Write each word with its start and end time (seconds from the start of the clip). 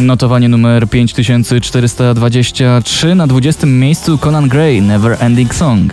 Notowanie 0.00 0.48
numer 0.48 0.88
5423 0.88 3.14
na 3.14 3.26
20 3.26 3.66
miejscu 3.66 4.18
Conan 4.18 4.48
Gray 4.48 4.82
Never 4.82 5.16
Ending 5.20 5.54
Song. 5.54 5.92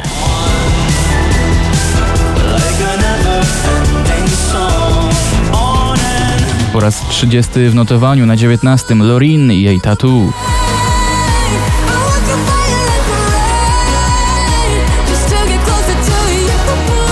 Po 6.74 6.80
raz 6.80 7.02
30 7.10 7.70
w 7.70 7.76
notowaniu 7.76 8.26
na 8.26 8.36
19 8.36 8.96
Lorin 8.96 9.52
i 9.52 9.62
jej 9.62 9.82
tattoo. 9.82 10.34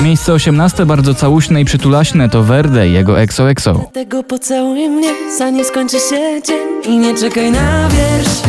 Miejsce 0.02 0.34
18 0.34 0.86
bardzo 0.86 1.16
całuśne 1.16 1.62
i 1.62 1.66
przytulaśne 1.66 2.30
to 2.30 2.44
Verde 2.44 2.88
i 2.88 2.94
jego 2.94 3.22
Exo 3.22 3.50
Exo. 3.50 3.90
Tego 3.94 4.24
pocałuj 4.24 4.90
mnie, 4.90 5.10
zanim 5.38 5.66
skończy 5.66 5.98
się 6.00 6.42
dzień. 6.48 6.94
I 6.94 6.98
nie 6.98 7.18
czekaj 7.18 7.52
na 7.52 7.90
wiersz. 7.90 8.42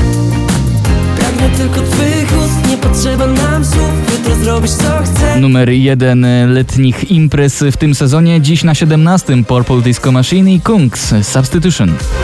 Pragnę 1.19 1.49
tylko 1.57 1.81
twych 1.91 2.39
ust, 2.39 2.71
nie 2.71 2.77
potrzeba 2.77 3.27
nam 3.27 3.65
słów. 3.65 3.91
Jutro 4.13 4.35
zrobisz 4.35 4.71
co 4.71 4.99
chcesz. 5.05 5.41
Numer 5.41 5.71
jeden 5.71 6.27
letnich 6.55 7.11
imprez 7.11 7.65
w 7.73 7.77
tym 7.77 7.95
sezonie, 7.95 8.41
dziś 8.41 8.65
na 8.65 8.75
17 8.75 9.45
Purple 9.45 9.81
Disco 9.81 10.13
Machine 10.13 10.53
i 10.53 10.61
Kungs 10.61 11.15
Substitution. 11.23 11.89
Substitution 11.89 12.15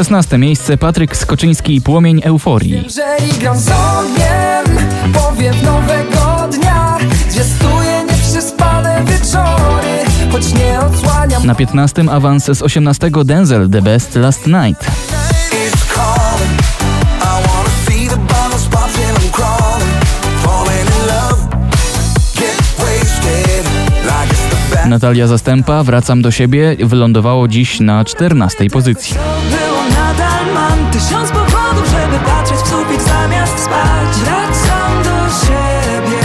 16 0.00 0.38
miejsce 0.38 0.76
Patryk 0.76 1.16
Skoczyński 1.16 1.74
i 1.74 1.80
Płomień 1.80 2.20
Euforii. 2.24 2.72
Jeżeli 2.72 3.38
gram 3.40 3.58
z 3.58 3.68
ogniem, 3.68 4.78
powiew 5.12 5.62
nowego 5.62 6.48
dnia 6.52 6.98
wieczory, 9.04 9.88
choć 10.32 10.54
nie 10.54 10.80
odsłaniam 10.80 11.46
Na 11.46 11.54
15 11.54 12.04
awans 12.10 12.44
z 12.44 12.62
18 12.62 13.10
Denzel 13.24 13.70
The 13.70 13.82
Best 13.82 14.16
Last 14.16 14.46
Night. 14.46 14.90
Natalia 24.86 25.26
Zastępa 25.26 25.82
Wracam 25.82 26.22
do 26.22 26.30
siebie 26.30 26.76
wylądowało 26.84 27.48
dziś 27.48 27.80
na 27.80 28.04
14 28.04 28.70
pozycji. 28.70 29.16
Tysiąc 31.00 31.30
powodów, 31.30 31.88
żeby 31.90 32.24
patrzeć 32.26 32.56
w 32.56 32.68
sufit 32.68 33.02
zamiast 33.02 33.58
spać 33.58 34.16
Wracam 34.24 35.02
do 35.02 35.34
siebie 35.46 36.20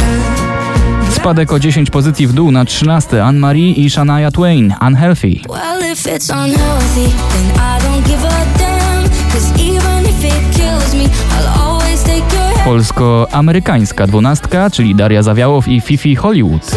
Spadek 1.10 1.54
o 1.54 1.60
10 1.60 1.90
pozycji 1.90 2.28
w 2.28 2.34
dół 2.34 2.52
na 2.52 2.66
13 2.66 3.24
Anne-Marie 3.26 3.72
i 3.72 3.90
Shania 3.90 4.32
Twain 4.32 4.76
Unhealthy. 4.88 5.40
Well, 5.50 5.92
if 5.94 6.10
it's 6.10 6.30
unhealthy, 6.30 7.10
then 7.30 7.52
I 7.56 7.84
don't 7.84 8.08
give 8.08 8.26
a 8.26 8.60
damn. 8.60 9.10
Cause 9.34 9.64
even 9.64 10.06
if 10.06 10.26
it 10.28 10.56
kills 10.58 10.94
me, 10.94 11.04
I'll 11.04 11.62
always 11.62 12.04
take 12.04 12.36
your. 12.36 12.66
Polsko-amerykańska 12.66 14.08
dwunastka, 14.08 14.70
czyli 14.70 14.96
Daria 14.96 15.24
Zawiałow 15.24 15.68
i 15.68 15.82
Fifi 15.82 16.16
Hollywood. 16.16 16.72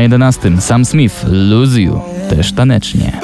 Na 0.00 0.04
11 0.04 0.60
Sam 0.60 0.84
Smith 0.84 1.14
Lose 1.28 1.80
You, 1.80 2.00
też 2.30 2.52
tanecznie. 2.52 3.20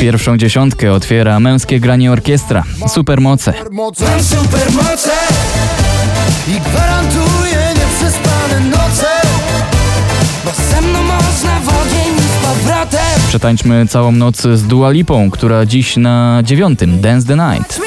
Pierwszą 0.00 0.36
dziesiątkę 0.36 0.92
otwiera 0.92 1.40
męskie 1.40 1.80
granie 1.80 2.12
orkiestra. 2.12 2.62
Supermoce. 2.88 3.54
Mam 3.70 4.22
supermoce 4.22 5.10
i 6.48 6.60
gwarantuję 6.60 7.35
Przetańczmy 13.28 13.86
całą 13.86 14.12
noc 14.12 14.42
z 14.42 14.66
Dua 14.66 14.90
Lipą, 14.90 15.30
która 15.30 15.66
dziś 15.66 15.96
na 15.96 16.40
dziewiątym 16.44 17.00
Dance 17.00 17.26
the 17.26 17.36
Night. 17.36 17.80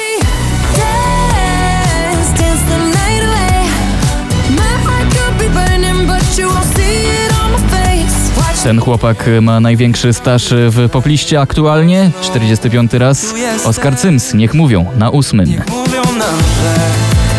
Ten 8.64 8.80
chłopak 8.80 9.30
ma 9.42 9.60
największy 9.60 10.12
staż 10.12 10.48
w 10.50 10.88
popliście 10.88 11.40
aktualnie, 11.40 12.10
45 12.20 12.92
raz. 12.92 13.34
Oskar 13.64 13.96
Cyms, 13.96 14.34
niech 14.34 14.54
mówią, 14.54 14.86
na 14.96 15.10
ósmym. 15.10 15.48
Mówią 15.48 16.02
nam, 16.02 16.38
że 16.38 16.74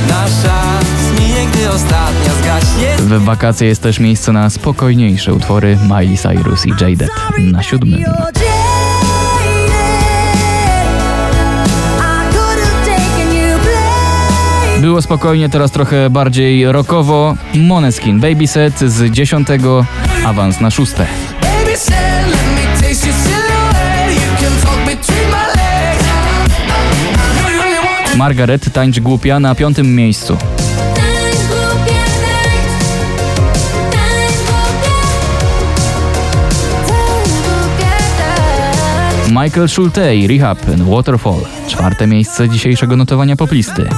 nasza 0.09 0.61
zmije, 1.09 1.45
gdy 1.53 1.69
ostatnia 1.69 2.31
W 2.97 3.23
wakacje 3.23 3.67
jest 3.67 3.81
też 3.81 3.99
miejsce 3.99 4.31
na 4.31 4.49
spokojniejsze 4.49 5.33
utwory 5.33 5.77
Miley 5.83 6.17
Cyrus 6.17 6.65
i 6.65 6.69
Jaded 6.69 7.09
na 7.37 7.63
siódmym. 7.63 8.03
Było 14.81 15.01
spokojnie, 15.01 15.49
teraz 15.49 15.71
trochę 15.71 16.09
bardziej 16.09 16.71
rockowo. 16.71 17.35
Moneskin 17.55 18.19
Babyset 18.19 18.79
z 18.79 19.11
dziesiątego, 19.11 19.85
awans 20.25 20.59
na 20.59 20.71
szóste. 20.71 21.05
Margaret 28.15 28.73
tańcz 28.73 28.99
głupia 28.99 29.39
na 29.39 29.55
piątym 29.55 29.95
miejscu. 29.95 30.37
Michael 39.31 39.69
Schulte 39.69 40.15
i 40.15 40.27
Rehab 40.27 40.59
Waterfall. 40.77 41.41
Czwarte 41.67 42.07
miejsce 42.07 42.49
dzisiejszego 42.49 42.97
notowania 42.97 43.35
poplisty. 43.35 43.89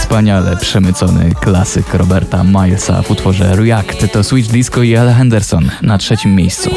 Wspaniale 0.00 0.56
przemycony 0.56 1.34
klasyk 1.40 1.94
Roberta 1.94 2.44
Milesa 2.44 3.02
w 3.02 3.10
utworze 3.10 3.56
React 3.56 4.12
to 4.12 4.24
Switch 4.24 4.50
Disco 4.50 4.82
i 4.82 4.94
Ella 4.94 5.14
Henderson 5.14 5.70
na 5.82 5.98
trzecim 5.98 6.34
miejscu. 6.34 6.70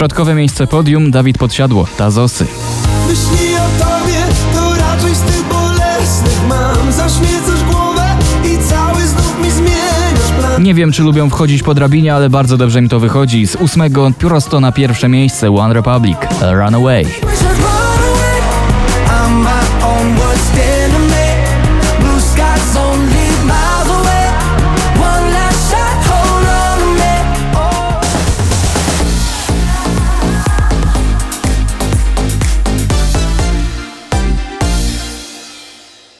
Środkowe 0.00 0.34
miejsce 0.34 0.66
podium 0.66 1.10
Dawid 1.10 1.38
Podsiadło, 1.38 1.86
Tazosy. 1.96 2.46
Myśli 3.08 3.56
o 3.56 3.84
tobie, 3.84 4.18
to 4.54 4.74
raczej 4.74 5.14
z 5.14 5.20
tych 5.20 5.44
bolesnych 5.48 6.40
mam 6.48 6.92
Zaśmiecasz 6.92 7.64
głowę 7.70 8.16
i 8.44 8.58
cały 8.68 9.06
znów 9.06 9.44
mi 9.44 9.50
zmieniasz 9.50 10.32
plan 10.38 10.62
Nie 10.62 10.74
wiem, 10.74 10.92
czy 10.92 11.02
lubią 11.02 11.30
wchodzić 11.30 11.62
po 11.62 11.74
drabinie, 11.74 12.14
ale 12.14 12.30
bardzo 12.30 12.56
dobrze 12.56 12.82
mi 12.82 12.88
to 12.88 13.00
wychodzi. 13.00 13.46
Z 13.46 13.56
ósmego 13.56 14.10
prosto 14.18 14.60
na 14.60 14.72
pierwsze 14.72 15.08
miejsce 15.08 15.50
One 15.50 15.74
Republic, 15.74 16.18
Runaway. 16.40 17.06